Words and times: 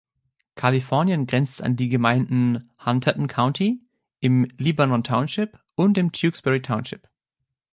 Kalifornien 0.55 1.27
grenzt 1.27 1.61
an 1.61 1.75
die 1.75 1.87
Gemeinden 1.87 2.71
Hunterdon 2.83 3.27
County 3.27 3.83
im 4.19 4.45
Libanon 4.57 5.03
Township 5.03 5.59
und 5.75 5.95
den 5.95 6.11
Tewksbury 6.11 6.63
Township. 6.63 7.07